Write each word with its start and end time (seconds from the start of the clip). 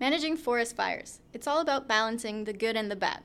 Managing 0.00 0.36
forest 0.36 0.76
fires. 0.76 1.18
It's 1.32 1.48
all 1.48 1.58
about 1.60 1.88
balancing 1.88 2.44
the 2.44 2.52
good 2.52 2.76
and 2.76 2.88
the 2.88 2.94
bad. 2.94 3.22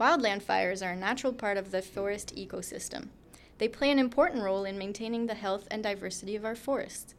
Wildland 0.00 0.40
fires 0.40 0.82
are 0.82 0.92
a 0.92 0.96
natural 0.96 1.32
part 1.32 1.56
of 1.56 1.72
the 1.72 1.82
forest 1.82 2.32
ecosystem. 2.36 3.08
They 3.58 3.66
play 3.66 3.90
an 3.90 3.98
important 3.98 4.44
role 4.44 4.64
in 4.64 4.78
maintaining 4.78 5.26
the 5.26 5.34
health 5.34 5.66
and 5.68 5.82
diversity 5.82 6.36
of 6.36 6.44
our 6.44 6.54
forests. 6.54 7.14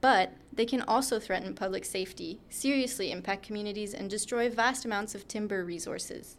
But 0.00 0.34
they 0.52 0.64
can 0.64 0.82
also 0.82 1.18
threaten 1.18 1.54
public 1.54 1.84
safety, 1.84 2.38
seriously 2.48 3.10
impact 3.10 3.44
communities, 3.44 3.92
and 3.92 4.08
destroy 4.08 4.48
vast 4.48 4.84
amounts 4.84 5.16
of 5.16 5.26
timber 5.26 5.64
resources. 5.64 6.36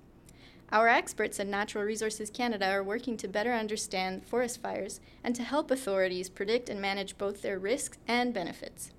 Our 0.72 0.88
experts 0.88 1.38
at 1.38 1.48
Natural 1.48 1.84
Resources 1.84 2.30
Canada 2.30 2.70
are 2.70 2.84
working 2.84 3.18
to 3.18 3.28
better 3.28 3.52
understand 3.52 4.26
forest 4.26 4.62
fires 4.62 5.02
and 5.22 5.36
to 5.36 5.44
help 5.44 5.70
authorities 5.70 6.30
predict 6.30 6.70
and 6.70 6.80
manage 6.80 7.18
both 7.18 7.42
their 7.42 7.60
risks 7.60 7.98
and 8.08 8.34
benefits. 8.34 8.92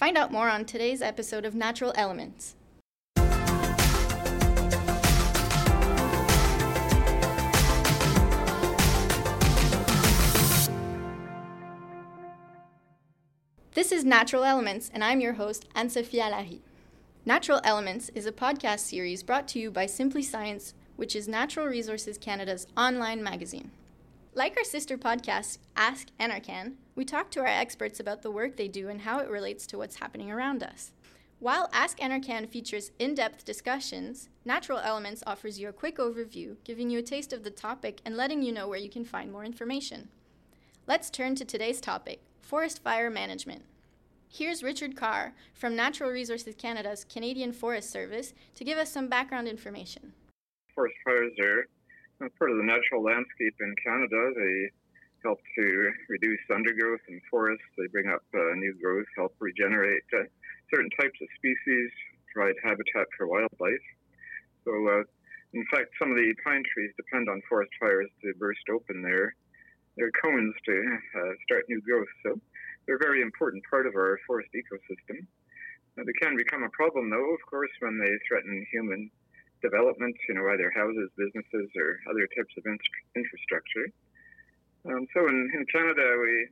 Find 0.00 0.16
out 0.16 0.32
more 0.32 0.48
on 0.48 0.64
today's 0.64 1.02
episode 1.02 1.44
of 1.44 1.54
Natural 1.54 1.92
Elements. 1.94 2.56
This 13.74 13.92
is 13.92 14.02
Natural 14.02 14.44
Elements, 14.44 14.90
and 14.94 15.04
I'm 15.04 15.20
your 15.20 15.34
host, 15.34 15.68
Anne 15.74 15.90
Sophie 15.90 16.16
Alary. 16.16 16.60
Natural 17.26 17.60
Elements 17.62 18.08
is 18.14 18.24
a 18.24 18.32
podcast 18.32 18.80
series 18.80 19.22
brought 19.22 19.46
to 19.48 19.58
you 19.58 19.70
by 19.70 19.84
Simply 19.84 20.22
Science 20.22 20.72
which 20.96 21.14
is 21.14 21.28
Natural 21.28 21.66
Resources 21.66 22.16
Canada's 22.16 22.66
online 22.74 23.22
magazine. 23.22 23.70
Like 24.32 24.56
our 24.56 24.64
sister 24.64 24.96
podcast, 24.96 25.58
Ask 25.76 26.08
NRCan, 26.18 26.76
we 27.00 27.04
talk 27.06 27.30
to 27.30 27.40
our 27.40 27.46
experts 27.46 27.98
about 27.98 28.20
the 28.20 28.30
work 28.30 28.56
they 28.56 28.68
do 28.68 28.90
and 28.90 29.00
how 29.00 29.20
it 29.20 29.30
relates 29.30 29.66
to 29.66 29.78
what's 29.78 29.96
happening 29.96 30.30
around 30.30 30.62
us. 30.62 30.92
While 31.38 31.70
Ask 31.72 31.98
NRCan 31.98 32.46
features 32.50 32.90
in 32.98 33.14
depth 33.14 33.42
discussions, 33.42 34.28
Natural 34.44 34.80
Elements 34.80 35.22
offers 35.26 35.58
you 35.58 35.70
a 35.70 35.72
quick 35.72 35.96
overview, 35.96 36.56
giving 36.62 36.90
you 36.90 36.98
a 36.98 37.02
taste 37.02 37.32
of 37.32 37.42
the 37.42 37.50
topic 37.50 38.02
and 38.04 38.18
letting 38.18 38.42
you 38.42 38.52
know 38.52 38.68
where 38.68 38.78
you 38.78 38.90
can 38.90 39.06
find 39.06 39.32
more 39.32 39.46
information. 39.46 40.10
Let's 40.86 41.08
turn 41.08 41.36
to 41.36 41.44
today's 41.46 41.80
topic 41.80 42.20
forest 42.42 42.82
fire 42.82 43.08
management. 43.08 43.62
Here's 44.28 44.62
Richard 44.62 44.94
Carr 44.94 45.32
from 45.54 45.74
Natural 45.74 46.10
Resources 46.10 46.54
Canada's 46.54 47.04
Canadian 47.04 47.54
Forest 47.54 47.88
Service 47.88 48.34
to 48.56 48.62
give 48.62 48.76
us 48.76 48.92
some 48.92 49.08
background 49.08 49.48
information 49.48 50.12
forest 50.74 50.96
fires 51.04 51.32
are 52.20 52.28
part 52.38 52.50
of 52.50 52.56
the 52.56 52.62
natural 52.62 53.02
landscape 53.02 53.54
in 53.60 53.74
Canada. 53.84 54.32
They 54.34 54.70
help 55.22 55.38
to 55.56 55.92
reduce 56.08 56.40
undergrowth 56.52 57.00
in 57.08 57.20
forests. 57.30 57.64
They 57.76 57.86
bring 57.88 58.08
up 58.08 58.22
uh, 58.34 58.54
new 58.56 58.74
growth, 58.80 59.06
help 59.16 59.34
regenerate 59.38 60.04
uh, 60.14 60.24
certain 60.72 60.90
types 60.98 61.18
of 61.20 61.28
species, 61.36 61.90
provide 62.32 62.54
habitat 62.62 63.06
for 63.16 63.26
wildlife. 63.26 63.86
So, 64.64 64.72
uh, 64.88 65.02
in 65.52 65.64
fact, 65.70 65.90
some 65.98 66.10
of 66.10 66.16
the 66.16 66.34
pine 66.44 66.62
trees 66.72 66.92
depend 66.96 67.28
on 67.28 67.42
forest 67.48 67.72
fires 67.80 68.08
to 68.22 68.34
burst 68.38 68.64
open 68.72 69.02
their 69.02 69.34
their 69.96 70.12
cones 70.22 70.54
to 70.64 70.76
uh, 71.18 71.32
start 71.44 71.64
new 71.68 71.80
growth. 71.82 72.08
So, 72.24 72.40
they're 72.86 72.96
a 72.96 73.06
very 73.06 73.22
important 73.22 73.62
part 73.68 73.86
of 73.86 73.94
our 73.94 74.18
forest 74.26 74.48
ecosystem. 74.54 75.26
they 75.96 76.16
can 76.22 76.36
become 76.36 76.62
a 76.62 76.70
problem, 76.70 77.10
though, 77.10 77.34
of 77.34 77.42
course, 77.48 77.70
when 77.80 77.98
they 77.98 78.10
threaten 78.26 78.66
human 78.72 79.10
development, 79.62 80.16
you 80.28 80.34
know, 80.34 80.48
either 80.48 80.72
houses, 80.74 81.10
businesses, 81.16 81.68
or 81.76 82.00
other 82.08 82.26
types 82.36 82.54
of 82.56 82.64
in- 82.66 82.78
infrastructure. 83.14 83.92
Um, 84.86 85.06
so 85.14 85.28
in, 85.28 85.50
in 85.54 85.66
Canada, 85.72 86.16
we 86.20 86.48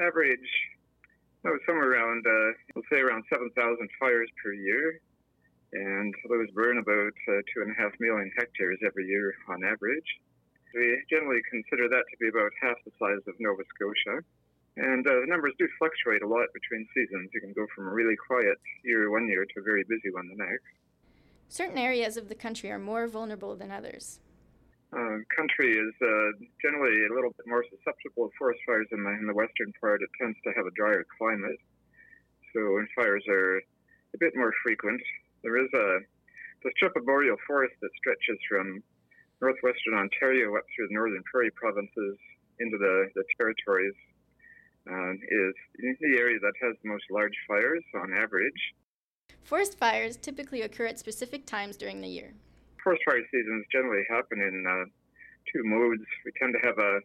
average 0.00 0.50
somewhere 1.66 1.92
around, 1.92 2.24
uh, 2.26 2.52
we'll 2.74 2.84
say 2.90 3.00
around 3.00 3.24
7,000 3.32 3.52
fires 3.98 4.28
per 4.42 4.52
year. 4.52 5.00
And 5.72 6.14
those 6.28 6.50
burn 6.50 6.78
about 6.78 7.14
uh, 7.28 7.40
two 7.54 7.62
and 7.62 7.70
a 7.70 7.80
half 7.80 7.92
million 8.00 8.30
hectares 8.36 8.78
every 8.84 9.06
year 9.06 9.34
on 9.48 9.64
average. 9.64 10.08
We 10.74 10.98
generally 11.08 11.40
consider 11.50 11.88
that 11.88 12.04
to 12.10 12.16
be 12.18 12.28
about 12.28 12.50
half 12.60 12.76
the 12.84 12.90
size 12.98 13.22
of 13.28 13.34
Nova 13.38 13.62
Scotia. 13.74 14.24
And 14.76 15.06
uh, 15.06 15.10
the 15.10 15.26
numbers 15.26 15.54
do 15.58 15.68
fluctuate 15.78 16.22
a 16.22 16.26
lot 16.26 16.46
between 16.54 16.86
seasons. 16.94 17.30
You 17.34 17.40
can 17.40 17.52
go 17.52 17.66
from 17.74 17.86
a 17.86 17.92
really 17.92 18.16
quiet 18.16 18.58
year 18.82 19.10
one 19.10 19.28
year 19.28 19.44
to 19.44 19.60
a 19.60 19.62
very 19.62 19.84
busy 19.84 20.10
one 20.10 20.28
the 20.28 20.36
next. 20.36 20.66
Certain 21.48 21.78
areas 21.78 22.16
of 22.16 22.28
the 22.28 22.34
country 22.34 22.70
are 22.70 22.78
more 22.78 23.06
vulnerable 23.06 23.56
than 23.56 23.70
others. 23.70 24.20
Uh, 24.90 25.22
country 25.34 25.78
is 25.78 25.94
uh, 26.02 26.30
generally 26.60 27.06
a 27.06 27.14
little 27.14 27.30
bit 27.38 27.46
more 27.46 27.64
susceptible 27.70 28.26
to 28.26 28.34
forest 28.36 28.58
fires 28.66 28.88
in 28.90 29.04
the, 29.04 29.10
in 29.10 29.26
the 29.26 29.34
western 29.34 29.72
part. 29.80 30.02
It 30.02 30.10
tends 30.20 30.36
to 30.42 30.50
have 30.56 30.66
a 30.66 30.74
drier 30.74 31.06
climate, 31.16 31.60
so 32.52 32.82
fires 32.96 33.22
are 33.28 33.58
a 33.58 34.18
bit 34.18 34.34
more 34.34 34.52
frequent. 34.64 35.00
There 35.42 35.62
is 35.62 35.70
a 35.74 36.00
the 36.62 36.70
strip 36.76 36.94
of 36.96 37.06
boreal 37.06 37.36
forest 37.46 37.74
that 37.80 37.90
stretches 37.96 38.38
from 38.48 38.82
northwestern 39.40 39.94
Ontario 39.94 40.54
up 40.56 40.64
through 40.74 40.88
the 40.88 40.94
northern 40.94 41.22
prairie 41.24 41.50
provinces 41.52 42.18
into 42.58 42.76
the, 42.76 43.08
the 43.14 43.24
territories 43.38 43.94
uh, 44.90 45.12
is 45.12 45.54
the 45.80 46.18
area 46.18 46.38
that 46.40 46.52
has 46.62 46.76
the 46.82 46.88
most 46.88 47.04
large 47.10 47.32
fires 47.48 47.84
on 47.94 48.12
average. 48.12 48.60
Forest 49.42 49.78
fires 49.78 50.16
typically 50.16 50.62
occur 50.62 50.86
at 50.86 50.98
specific 50.98 51.46
times 51.46 51.76
during 51.76 52.00
the 52.00 52.08
year. 52.08 52.34
Forest 52.82 53.02
fire 53.04 53.24
seasons 53.30 53.66
generally 53.72 54.04
happen 54.08 54.40
in 54.40 54.64
uh, 54.64 54.84
two 55.52 55.62
modes. 55.64 56.04
We 56.24 56.32
tend 56.40 56.54
to 56.56 56.62
have 56.64 56.78
a, 56.78 57.00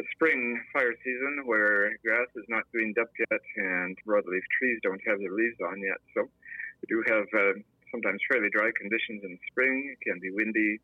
a 0.00 0.02
spring 0.16 0.60
fire 0.72 0.94
season 1.04 1.44
where 1.44 1.92
grass 2.00 2.28
is 2.36 2.48
not 2.48 2.64
greened 2.72 2.96
up 2.98 3.10
yet 3.18 3.44
and 3.56 3.96
broadleaf 4.06 4.44
trees 4.58 4.80
don't 4.82 5.00
have 5.06 5.18
their 5.20 5.32
leaves 5.32 5.60
on 5.60 5.80
yet. 5.80 6.00
So 6.16 6.24
we 6.24 6.86
do 6.88 7.04
have 7.08 7.26
uh, 7.36 7.60
sometimes 7.92 8.20
fairly 8.30 8.48
dry 8.50 8.70
conditions 8.74 9.22
in 9.22 9.38
spring. 9.52 9.92
It 9.92 10.00
can 10.02 10.18
be 10.18 10.32
windy, 10.32 10.80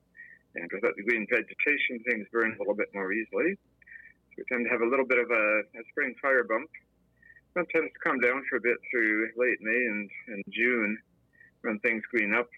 and 0.55 0.71
without 0.73 0.95
the 0.97 1.03
green 1.03 1.27
vegetation, 1.27 2.05
things 2.07 2.29
burn 2.33 2.55
a 2.55 2.59
little 2.61 2.77
bit 2.77 2.93
more 2.95 3.13
easily. 3.13 3.57
So 3.57 4.35
we 4.39 4.45
tend 4.53 4.69
to 4.69 4.73
have 4.73 4.85
a 4.85 4.91
little 4.91 5.07
bit 5.07 5.19
of 5.19 5.31
a, 5.31 5.45
a 5.75 5.83
spring 5.91 6.15
fire 6.23 6.45
bump 6.45 6.71
that 7.57 7.67
tends 7.75 7.91
to 7.91 8.01
come 8.05 8.21
down 8.21 8.45
for 8.49 8.57
a 8.57 8.63
bit 8.63 8.79
through 8.91 9.35
late 9.35 9.59
May 9.61 9.83
and, 9.91 10.11
and 10.29 10.45
June 10.55 10.99
when 11.63 11.79
things 11.81 12.03
green 12.11 12.35
up. 12.35 12.49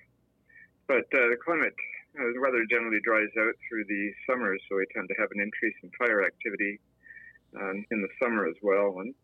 But 0.92 1.08
uh, 1.16 1.32
the 1.32 1.40
climate, 1.40 1.72
uh, 2.20 2.36
the 2.36 2.40
weather 2.44 2.68
generally 2.68 3.00
dries 3.00 3.32
out 3.40 3.56
through 3.64 3.88
the 3.88 4.12
summer, 4.28 4.52
so 4.68 4.76
we 4.76 4.84
tend 4.92 5.08
to 5.08 5.16
have 5.16 5.32
an 5.32 5.40
increase 5.40 5.72
in 5.80 5.88
fire 5.96 6.20
activity 6.20 6.76
um, 7.56 7.80
in 7.88 8.04
the 8.04 8.12
summer 8.20 8.44
as 8.44 8.60
well. 8.60 9.00
And 9.00 9.16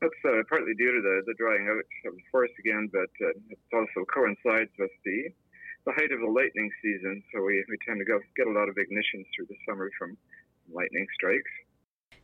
that's 0.00 0.16
uh, 0.24 0.40
partly 0.48 0.72
due 0.80 0.96
to 0.96 1.02
the, 1.04 1.16
the 1.28 1.36
drying 1.36 1.68
out 1.68 1.84
of 2.08 2.16
the 2.16 2.24
forest 2.32 2.56
again, 2.56 2.88
but 2.88 3.12
uh, 3.20 3.36
it 3.52 3.60
also 3.68 4.08
coincides 4.08 4.72
with 4.80 4.88
the 5.04 5.28
the 5.84 5.92
height 5.92 6.12
of 6.12 6.20
the 6.20 6.32
lightning 6.32 6.70
season, 6.80 7.22
so 7.32 7.40
we, 7.40 7.64
we 7.68 7.76
tend 7.86 8.00
to 8.00 8.04
go, 8.04 8.20
get 8.36 8.46
a 8.46 8.52
lot 8.52 8.68
of 8.68 8.76
ignitions 8.76 9.24
through 9.36 9.48
the 9.48 9.56
summer 9.68 9.90
from 9.98 10.16
lightning 10.72 11.06
strikes. 11.14 11.52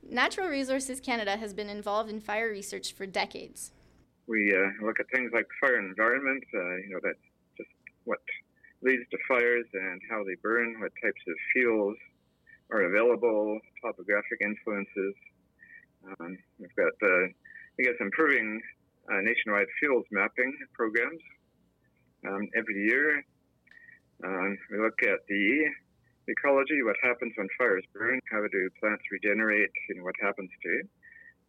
Natural 0.09 0.49
Resources 0.49 1.01
Canada 1.01 1.37
has 1.37 1.53
been 1.53 1.71
involved 1.71 2.11
in 2.11 2.21
fire 2.21 2.51
research 2.51 2.93
for 2.93 3.07
decades. 3.07 3.73
We 4.27 4.53
uh, 4.53 4.85
look 4.85 5.01
at 5.01 5.07
things 5.13 5.33
like 5.33 5.47
fire 5.59 5.79
environment, 5.79 6.45
uh, 6.53 6.77
you 6.85 6.91
know, 6.93 7.01
that's 7.03 7.27
just 7.57 7.71
what 8.05 8.21
leads 8.83 9.03
to 9.11 9.19
fires 9.29 9.67
and 9.73 10.01
how 10.11 10.25
they 10.25 10.37
burn, 10.43 10.81
what 10.81 10.93
types 11.03 11.21
of 11.29 11.35
fuels 11.53 11.97
are 12.71 12.83
available, 12.83 13.59
topographic 13.83 14.41
influences. 14.43 15.15
Um, 16.07 16.39
we've 16.59 16.77
got, 16.77 16.93
uh, 17.03 17.27
I 17.79 17.83
guess, 17.83 17.99
improving 18.01 18.61
uh, 19.11 19.21
nationwide 19.23 19.67
fuels 19.79 20.05
mapping 20.11 20.53
programs 20.75 21.21
um, 22.27 22.49
every 22.57 22.85
year. 22.85 23.25
Um, 24.25 24.59
we 24.71 24.79
look 24.79 24.99
at 25.03 25.21
the 25.29 25.65
ecology, 26.29 26.83
what 26.83 26.97
happens 27.03 27.33
when 27.37 27.49
fires 27.59 27.85
burn, 27.93 28.21
how 28.31 28.43
do 28.51 28.71
plants 28.81 29.05
regenerate, 29.13 29.71
know, 29.97 30.05
what 30.05 30.15
happens 30.21 30.51
to 30.63 30.83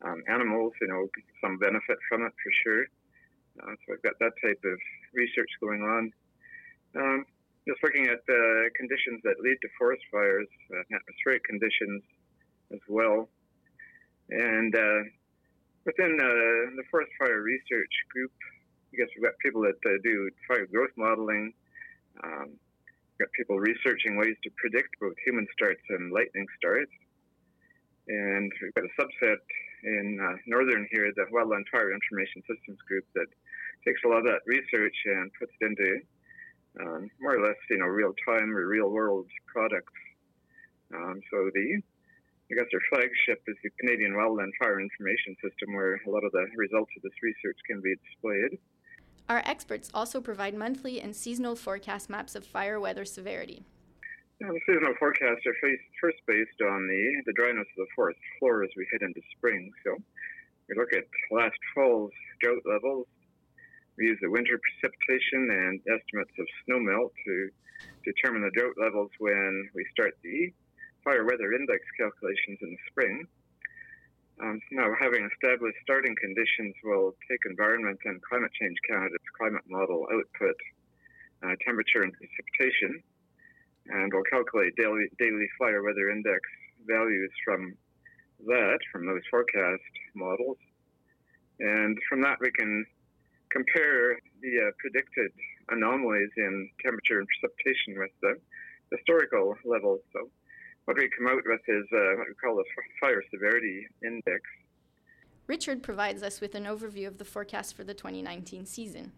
um, 0.05 0.21
animals, 0.29 0.73
you 0.81 0.87
know, 0.87 1.07
some 1.41 1.57
benefit 1.57 1.97
from 2.09 2.21
it 2.23 2.33
for 2.43 2.51
sure. 2.63 2.83
Uh, 3.61 3.73
so 3.85 3.93
I've 3.93 4.03
got 4.03 4.13
that 4.19 4.33
type 4.43 4.61
of 4.65 4.77
research 5.13 5.49
going 5.59 5.81
on. 5.81 6.11
Um, 6.97 7.25
just 7.67 7.83
looking 7.83 8.07
at 8.07 8.25
the 8.25 8.69
conditions 8.75 9.21
that 9.23 9.37
lead 9.43 9.57
to 9.61 9.69
forest 9.77 10.01
fires, 10.09 10.47
uh, 10.71 10.95
atmospheric 10.95 11.43
conditions 11.43 12.01
as 12.73 12.79
well. 12.87 13.29
And 14.29 14.73
uh, 14.73 15.01
within 15.85 16.17
uh, 16.19 16.75
the 16.75 16.83
forest 16.89 17.11
fire 17.19 17.41
research 17.41 17.91
group, 18.09 18.31
I 18.93 18.97
guess 18.97 19.11
we've 19.15 19.23
got 19.23 19.37
people 19.43 19.61
that 19.61 19.77
uh, 19.85 19.99
do 20.03 20.29
fire 20.47 20.65
growth 20.65 20.95
modeling, 20.97 21.53
um, 22.23 22.55
got 23.19 23.29
people 23.35 23.59
researching 23.59 24.17
ways 24.17 24.35
to 24.43 24.49
predict 24.57 24.95
both 24.99 25.15
human 25.25 25.45
starts 25.53 25.83
and 25.89 26.11
lightning 26.11 26.47
starts. 26.57 26.91
And 28.07 28.51
we've 28.63 28.73
got 28.73 28.87
a 28.87 28.93
subset 28.95 29.43
in 29.83 30.17
uh, 30.23 30.39
northern 30.47 30.87
here, 30.89 31.11
the 31.15 31.27
Wildland 31.29 31.67
Fire 31.69 31.91
Information 31.91 32.41
Systems 32.47 32.79
Group, 32.87 33.05
that 33.13 33.27
takes 33.85 33.99
a 34.05 34.07
lot 34.07 34.23
of 34.23 34.31
that 34.31 34.41
research 34.47 34.95
and 35.05 35.29
puts 35.37 35.51
it 35.59 35.65
into 35.67 35.99
um, 36.81 37.09
more 37.19 37.35
or 37.35 37.41
less, 37.45 37.57
you 37.69 37.77
know, 37.77 37.85
real 37.85 38.13
time 38.27 38.55
or 38.55 38.67
real 38.67 38.89
world 38.89 39.27
products. 39.45 39.93
Um, 40.93 41.19
so 41.31 41.49
the, 41.53 41.81
I 42.51 42.55
guess 42.55 42.69
our 42.73 42.81
flagship 42.89 43.43
is 43.47 43.57
the 43.63 43.69
Canadian 43.79 44.13
Wildland 44.13 44.51
Fire 44.59 44.79
Information 44.79 45.35
System, 45.43 45.75
where 45.75 45.95
a 45.95 46.09
lot 46.09 46.23
of 46.23 46.31
the 46.31 46.45
results 46.55 46.91
of 46.95 47.03
this 47.03 47.17
research 47.21 47.57
can 47.67 47.81
be 47.81 47.95
displayed. 48.07 48.59
Our 49.29 49.41
experts 49.43 49.91
also 49.93 50.21
provide 50.21 50.55
monthly 50.55 51.01
and 51.01 51.13
seasonal 51.13 51.55
forecast 51.55 52.09
maps 52.09 52.35
of 52.35 52.45
fire 52.45 52.79
weather 52.79 53.03
severity. 53.03 53.63
Now, 54.39 54.53
the 54.53 54.61
seasonal 54.65 54.93
forecasts 54.99 55.45
are 55.45 55.55
first 55.99 56.17
based 56.27 56.61
on 56.61 56.87
the, 56.87 57.23
the 57.25 57.33
dryness 57.33 57.67
of 57.77 57.83
the 57.83 57.87
forest 57.95 58.19
floor 58.39 58.63
as 58.63 58.69
we 58.77 58.87
head 58.91 59.01
into 59.01 59.19
spring. 59.35 59.71
So 59.83 59.97
we 60.69 60.75
look 60.75 60.93
at 60.93 61.03
last 61.31 61.57
fall's 61.73 62.11
drought 62.39 62.61
levels. 62.65 63.07
We 63.97 64.05
use 64.05 64.19
the 64.21 64.29
winter 64.29 64.59
precipitation 64.61 65.49
and 65.49 65.81
estimates 65.89 66.33
of 66.37 66.45
snowmelt 66.63 67.11
to 67.25 67.49
determine 68.05 68.43
the 68.45 68.53
drought 68.53 68.77
levels 68.77 69.09
when 69.17 69.69
we 69.73 69.85
start 69.91 70.13
the 70.23 70.53
fire 71.03 71.25
weather 71.25 71.53
index 71.53 71.81
calculations 71.97 72.59
in 72.61 72.69
the 72.77 72.83
spring. 72.91 73.27
Um, 74.39 74.61
now, 74.69 74.93
having 75.01 75.27
established 75.33 75.77
starting 75.81 76.15
conditions, 76.21 76.75
we'll 76.83 77.15
take 77.25 77.41
Environment 77.49 77.97
and 78.05 78.21
Climate 78.21 78.51
Change 78.61 78.77
Canada's 78.87 79.29
climate 79.33 79.65
model 79.67 80.05
output, 80.13 80.57
uh, 81.41 81.57
temperature 81.65 82.05
and 82.05 82.13
precipitation, 82.13 83.01
and 83.89 84.13
we'll 84.13 84.29
calculate 84.29 84.75
daily, 84.77 85.09
daily 85.17 85.49
fire 85.57 85.81
weather 85.81 86.13
index 86.13 86.41
values 86.85 87.31
from 87.43 87.73
that, 88.45 88.77
from 88.91 89.07
those 89.07 89.25
forecast 89.31 89.89
models. 90.13 90.57
And 91.59 91.97
from 92.07 92.21
that, 92.21 92.37
we 92.39 92.51
can 92.51 92.85
compare 93.51 94.19
the 94.41 94.53
uh, 94.67 94.71
predicted 94.79 95.31
anomalies 95.69 96.29
in 96.37 96.69
temperature 96.83 97.19
and 97.19 97.27
precipitation 97.27 97.99
with 97.99 98.11
the 98.21 98.35
historical 98.95 99.55
levels. 99.65 99.99
So 100.13 100.29
what 100.85 100.97
we 100.97 101.09
come 101.17 101.27
out 101.27 101.43
with 101.45 101.61
is 101.67 101.85
uh, 101.91 102.15
what 102.17 102.27
we 102.27 102.35
call 102.35 102.55
the 102.55 102.63
fire 103.01 103.23
severity 103.31 103.87
index. 104.03 104.41
Richard 105.47 105.81
provides 105.81 106.23
us 106.23 106.41
with 106.41 106.55
an 106.55 106.65
overview 106.65 107.07
of 107.07 107.17
the 107.17 107.25
forecast 107.25 107.75
for 107.75 107.83
the 107.83 107.93
2019 107.93 108.65
season. 108.65 109.11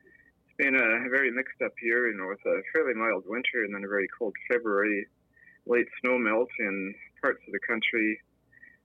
It's 0.00 0.56
been 0.56 0.74
a 0.74 1.08
very 1.10 1.30
mixed 1.30 1.60
up 1.64 1.72
year, 1.82 2.10
you 2.10 2.16
know, 2.16 2.28
with 2.28 2.40
a 2.46 2.62
fairly 2.72 2.94
mild 2.94 3.24
winter 3.26 3.64
and 3.64 3.74
then 3.74 3.84
a 3.84 3.88
very 3.88 4.08
cold 4.18 4.34
February, 4.50 5.06
late 5.66 5.86
snow 6.00 6.18
melt 6.18 6.48
in 6.60 6.94
parts 7.20 7.40
of 7.46 7.52
the 7.52 7.60
country. 7.66 8.18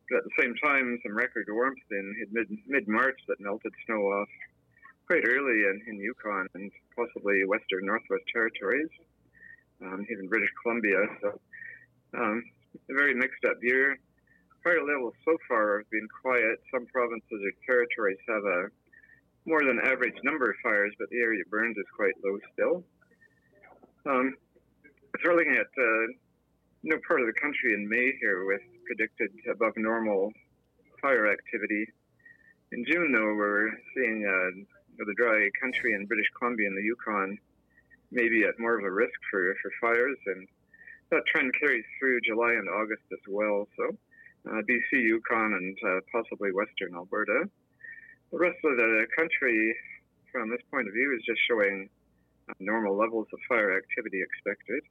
But 0.10 0.18
at 0.20 0.24
the 0.26 0.42
same 0.42 0.56
time, 0.62 1.00
some 1.04 1.16
record 1.16 1.48
warmth 1.50 1.80
in 1.92 2.28
mid 2.32 2.48
mid 2.68 2.88
March 2.90 3.18
that 3.30 3.40
melted 3.40 3.72
snow 3.86 4.04
off 4.12 4.28
quite 5.12 5.28
early 5.28 5.68
in, 5.68 5.82
in 5.92 6.00
Yukon 6.00 6.48
and 6.56 6.72
possibly 6.96 7.44
western 7.44 7.84
Northwest 7.84 8.24
Territories, 8.32 8.88
um, 9.84 10.08
even 10.10 10.30
British 10.30 10.48
Columbia. 10.64 11.04
So 11.20 11.28
um, 12.16 12.42
a 12.90 12.94
very 12.94 13.14
mixed 13.14 13.44
up 13.44 13.58
year. 13.62 14.00
Fire 14.64 14.80
levels 14.80 15.12
so 15.26 15.36
far 15.50 15.80
have 15.80 15.90
been 15.92 16.08
quiet. 16.22 16.64
Some 16.72 16.86
provinces 16.86 17.28
or 17.44 17.52
territories 17.68 18.24
have 18.30 18.46
a 18.46 18.72
more 19.44 19.60
than 19.68 19.84
average 19.84 20.16
number 20.24 20.50
of 20.50 20.56
fires, 20.64 20.94
but 20.98 21.10
the 21.10 21.20
area 21.20 21.44
burned 21.50 21.76
is 21.78 21.90
quite 21.94 22.16
low 22.24 22.40
still. 22.54 22.76
Um, 24.08 24.34
so 25.20 25.28
we're 25.28 25.36
looking 25.36 25.60
at 25.60 25.68
uh, 25.76 26.08
no 26.84 26.96
part 27.06 27.20
of 27.20 27.28
the 27.28 27.36
country 27.36 27.74
in 27.74 27.84
May 27.84 28.16
here 28.22 28.46
with 28.46 28.64
predicted 28.88 29.32
above 29.52 29.74
normal 29.76 30.32
fire 31.02 31.28
activity. 31.28 31.84
In 32.72 32.86
June, 32.88 33.12
though, 33.12 33.36
we're 33.36 33.72
seeing 33.94 34.24
uh, 34.24 34.80
the 34.98 35.14
dry 35.18 35.50
country 35.62 35.94
in 35.94 36.06
British 36.06 36.28
Columbia 36.38 36.68
and 36.68 36.78
the 36.78 36.84
Yukon 36.84 37.38
may 38.12 38.28
be 38.28 38.44
at 38.44 38.60
more 38.60 38.78
of 38.78 38.84
a 38.84 38.92
risk 38.92 39.18
for, 39.30 39.56
for 39.62 39.72
fires, 39.80 40.18
and 40.28 40.48
that 41.12 41.26
trend 41.28 41.54
carries 41.60 41.86
through 42.00 42.20
July 42.22 42.54
and 42.54 42.68
August 42.70 43.04
as 43.12 43.20
well. 43.28 43.68
So, 43.78 43.96
uh, 44.50 44.62
BC, 44.70 45.04
Yukon, 45.04 45.54
and 45.54 45.78
uh, 45.86 46.00
possibly 46.12 46.52
Western 46.52 46.96
Alberta. 46.96 47.50
The 48.32 48.38
rest 48.38 48.58
of 48.64 48.78
the 48.78 49.06
country, 49.16 49.76
from 50.32 50.50
this 50.50 50.62
point 50.72 50.88
of 50.88 50.94
view, 50.94 51.16
is 51.18 51.24
just 51.26 51.40
showing 51.48 51.90
uh, 52.50 52.54
normal 52.60 52.98
levels 52.98 53.28
of 53.34 53.40
fire 53.48 53.78
activity 53.78 54.22
expected. 54.22 54.84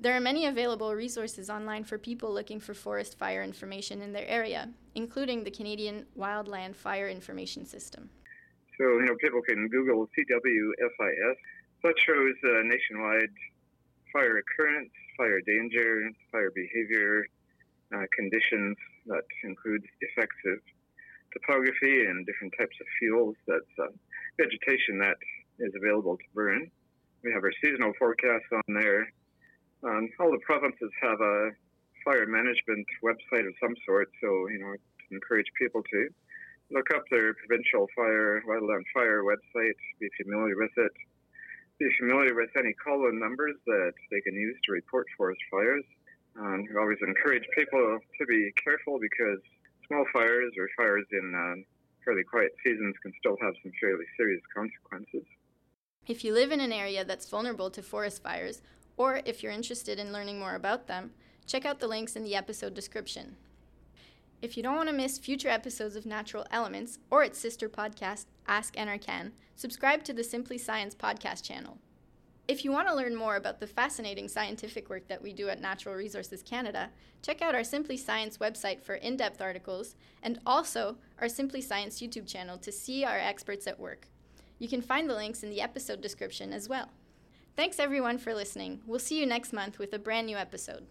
There 0.00 0.14
are 0.14 0.20
many 0.20 0.46
available 0.46 0.94
resources 0.94 1.50
online 1.50 1.82
for 1.82 1.98
people 1.98 2.32
looking 2.32 2.60
for 2.60 2.72
forest 2.72 3.18
fire 3.18 3.42
information 3.42 4.00
in 4.00 4.12
their 4.12 4.28
area, 4.28 4.70
including 4.94 5.42
the 5.42 5.50
Canadian 5.50 6.06
Wildland 6.16 6.76
Fire 6.76 7.08
Information 7.08 7.66
System. 7.66 8.08
So, 8.78 8.84
you 9.02 9.06
know, 9.06 9.16
people 9.20 9.42
can 9.42 9.68
Google 9.68 10.06
CWFIS. 10.14 11.36
That 11.82 11.94
shows 11.98 12.34
uh, 12.44 12.62
nationwide 12.62 13.34
fire 14.12 14.38
occurrence, 14.38 14.90
fire 15.16 15.40
danger, 15.40 16.10
fire 16.32 16.50
behavior 16.54 17.26
uh, 17.94 18.06
conditions 18.14 18.76
that 19.06 19.24
includes 19.44 19.84
effects 20.00 20.36
of 20.46 20.58
topography 21.32 22.06
and 22.06 22.26
different 22.26 22.54
types 22.58 22.76
of 22.80 22.86
fuels. 22.98 23.36
That's 23.46 23.74
uh, 23.82 23.92
vegetation 24.38 24.98
that 24.98 25.16
is 25.58 25.72
available 25.74 26.16
to 26.16 26.24
burn. 26.34 26.70
We 27.24 27.32
have 27.32 27.42
our 27.42 27.52
seasonal 27.62 27.92
forecasts 27.98 28.46
on 28.52 28.74
there. 28.74 29.10
Um, 29.82 30.08
all 30.20 30.30
the 30.30 30.42
provinces 30.46 30.90
have 31.02 31.20
a 31.20 31.50
fire 32.04 32.26
management 32.26 32.86
website 33.02 33.46
of 33.46 33.54
some 33.60 33.74
sort, 33.84 34.10
so 34.20 34.48
you 34.48 34.58
know, 34.58 34.74
to 34.74 35.14
encourage 35.14 35.46
people 35.58 35.82
to 35.82 36.08
look 36.70 36.90
up 36.94 37.04
their 37.10 37.34
provincial 37.34 37.86
fire, 37.96 38.42
wildland 38.46 38.84
fire 38.92 39.22
website, 39.22 39.78
be 40.00 40.08
familiar 40.22 40.56
with 40.56 40.72
it, 40.76 40.92
be 41.78 41.88
familiar 41.98 42.34
with 42.34 42.50
any 42.56 42.72
call-in 42.74 43.18
numbers 43.18 43.54
that 43.66 43.92
they 44.10 44.20
can 44.20 44.34
use 44.34 44.56
to 44.64 44.72
report 44.72 45.06
forest 45.16 45.40
fires. 45.50 45.84
Um, 46.38 46.66
we 46.68 46.76
always 46.78 46.98
encourage 47.00 47.44
people 47.56 47.98
to 48.18 48.26
be 48.26 48.52
careful 48.62 48.98
because 49.00 49.40
small 49.86 50.04
fires 50.12 50.52
or 50.58 50.68
fires 50.76 51.06
in 51.12 51.34
um, 51.34 51.64
fairly 52.04 52.22
quiet 52.22 52.52
seasons 52.64 52.94
can 53.02 53.12
still 53.18 53.36
have 53.40 53.54
some 53.62 53.72
fairly 53.80 54.04
serious 54.16 54.42
consequences. 54.54 55.26
If 56.06 56.24
you 56.24 56.32
live 56.32 56.52
in 56.52 56.60
an 56.60 56.72
area 56.72 57.04
that's 57.04 57.28
vulnerable 57.28 57.70
to 57.70 57.82
forest 57.82 58.22
fires, 58.22 58.62
or 58.96 59.20
if 59.24 59.42
you're 59.42 59.52
interested 59.52 59.98
in 59.98 60.12
learning 60.12 60.38
more 60.38 60.54
about 60.54 60.86
them, 60.86 61.12
check 61.46 61.64
out 61.64 61.80
the 61.80 61.88
links 61.88 62.16
in 62.16 62.24
the 62.24 62.34
episode 62.34 62.74
description. 62.74 63.36
If 64.40 64.56
you 64.56 64.62
don't 64.62 64.76
want 64.76 64.88
to 64.88 64.94
miss 64.94 65.18
future 65.18 65.48
episodes 65.48 65.96
of 65.96 66.06
Natural 66.06 66.46
Elements 66.52 66.98
or 67.10 67.24
its 67.24 67.40
sister 67.40 67.68
podcast, 67.68 68.26
Ask 68.46 68.76
NRCan, 68.76 69.32
subscribe 69.56 70.04
to 70.04 70.12
the 70.12 70.22
Simply 70.22 70.58
Science 70.58 70.94
podcast 70.94 71.42
channel. 71.42 71.78
If 72.46 72.64
you 72.64 72.70
want 72.70 72.86
to 72.86 72.94
learn 72.94 73.16
more 73.16 73.34
about 73.34 73.58
the 73.58 73.66
fascinating 73.66 74.28
scientific 74.28 74.88
work 74.88 75.08
that 75.08 75.22
we 75.22 75.32
do 75.32 75.48
at 75.48 75.60
Natural 75.60 75.96
Resources 75.96 76.42
Canada, 76.42 76.90
check 77.20 77.42
out 77.42 77.56
our 77.56 77.64
Simply 77.64 77.96
Science 77.96 78.38
website 78.38 78.80
for 78.80 78.94
in 78.94 79.16
depth 79.16 79.42
articles 79.42 79.96
and 80.22 80.38
also 80.46 80.96
our 81.20 81.28
Simply 81.28 81.60
Science 81.60 82.00
YouTube 82.00 82.28
channel 82.28 82.58
to 82.58 82.70
see 82.70 83.04
our 83.04 83.18
experts 83.18 83.66
at 83.66 83.80
work. 83.80 84.06
You 84.60 84.68
can 84.68 84.82
find 84.82 85.10
the 85.10 85.16
links 85.16 85.42
in 85.42 85.50
the 85.50 85.60
episode 85.60 86.00
description 86.00 86.52
as 86.52 86.68
well. 86.68 86.90
Thanks 87.56 87.80
everyone 87.80 88.18
for 88.18 88.34
listening. 88.34 88.82
We'll 88.86 89.00
see 89.00 89.18
you 89.18 89.26
next 89.26 89.52
month 89.52 89.80
with 89.80 89.92
a 89.92 89.98
brand 89.98 90.28
new 90.28 90.36
episode. 90.36 90.86